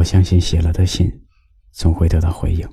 [0.00, 1.12] 我相信写了的信
[1.72, 2.66] 总会得到回应，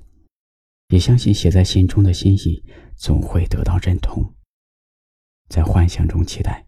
[0.87, 2.63] 也相信写在信中的心意
[2.95, 4.33] 总会得到认同。
[5.49, 6.65] 在幻想中期待，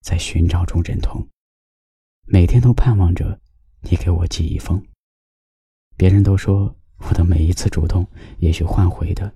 [0.00, 1.28] 在寻找中认同，
[2.26, 3.38] 每天都盼望着
[3.82, 4.82] 你给我寄一封。
[5.94, 8.06] 别人都说我的每一次主动，
[8.38, 9.30] 也许换回的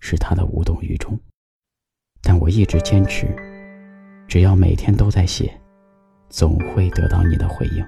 [0.00, 1.16] 是他的无动于衷，
[2.20, 3.28] 但我一直坚持，
[4.26, 5.56] 只要每天都在写，
[6.30, 7.86] 总会得到你的回应。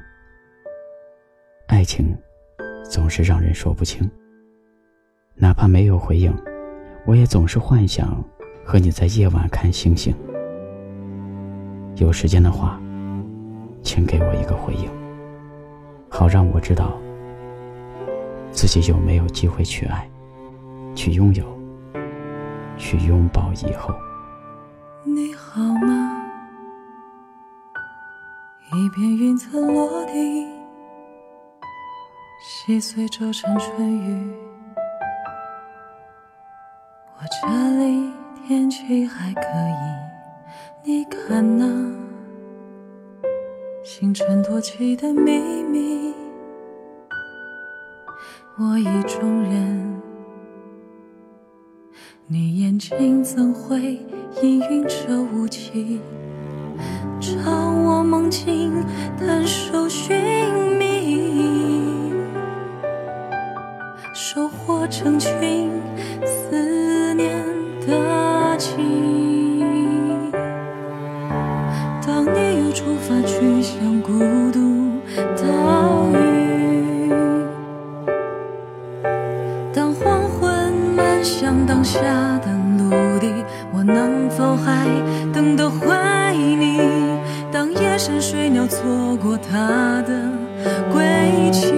[1.67, 2.17] 爱情
[2.89, 4.09] 总是让人说不清，
[5.35, 6.33] 哪怕没有回应，
[7.05, 8.23] 我也总是幻想
[8.65, 10.15] 和你在夜晚看星星。
[11.97, 12.81] 有时间的话，
[13.83, 14.89] 请给我一个回应，
[16.09, 16.97] 好让我知道。
[18.53, 20.09] 自己有没有机会去爱，
[20.95, 21.45] 去拥有，
[22.79, 23.95] 去拥抱以后？
[25.05, 26.13] 你好吗？
[28.73, 30.47] 一片云层落地，
[32.49, 34.33] 细碎皱成春雨。
[37.17, 38.13] 我这里
[38.47, 41.67] 天气还可以，你看那
[43.83, 46.15] 星辰多起的秘密。
[48.61, 50.01] 我意中人，
[52.29, 53.99] 你眼睛怎会
[54.37, 56.01] 氤氲着雾气？
[57.19, 58.73] 朝我梦境
[59.19, 60.17] 探手寻
[64.19, 65.71] 收获成群
[66.25, 67.45] 思念
[67.87, 70.33] 的情。
[72.01, 74.19] 当你又出发去向孤
[74.51, 74.91] 独
[75.37, 77.13] 岛屿。
[79.75, 82.01] 当黄昏漫向当下
[82.39, 82.47] 的
[82.79, 83.31] 陆地，
[83.71, 84.87] 我能否还
[85.31, 85.95] 等得回
[86.35, 86.81] 你？
[87.53, 90.33] 当夜深水鸟错过它的
[90.91, 91.05] 归
[91.53, 91.75] 期，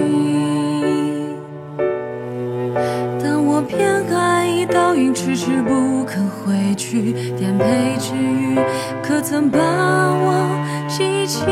[4.73, 7.65] 倒影迟迟不肯回去，颠沛
[7.99, 8.55] 之余，
[9.03, 11.43] 可曾把我记起？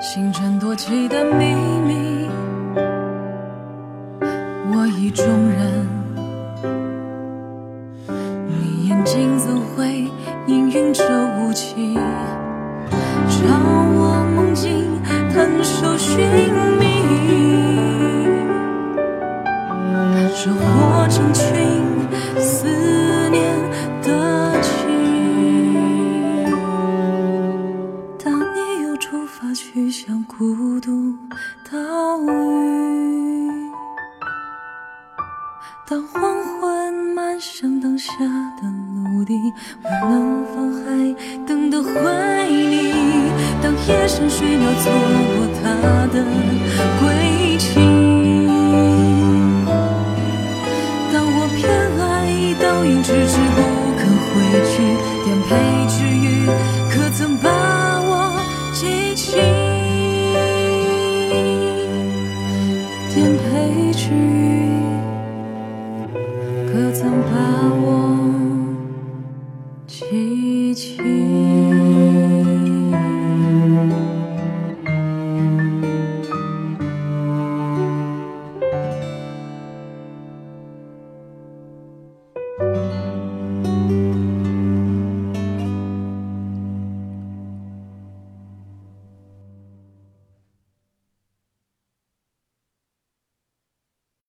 [0.00, 1.54] 星辰多奇的秘
[1.86, 2.17] 密，
[5.10, 5.86] 中人，
[8.46, 10.04] 你眼睛怎会
[10.46, 11.04] 氤氲着
[11.38, 11.87] 雾气？
[35.90, 36.20] 当黄
[36.60, 38.12] 昏漫上灯下
[38.60, 39.32] 的陆地，
[39.82, 40.86] 我能否还
[41.46, 41.90] 等得回
[42.50, 42.92] 你？
[43.62, 44.92] 当夜深水鸟错
[45.34, 46.22] 过它的
[47.00, 47.80] 归期，
[51.10, 51.64] 当我偏
[51.98, 52.04] 爱
[52.60, 53.58] 倒影迟迟不
[53.96, 54.36] 肯回
[54.68, 54.84] 去，
[55.24, 55.56] 颠沛
[55.88, 56.44] 之余，
[56.90, 57.34] 可曾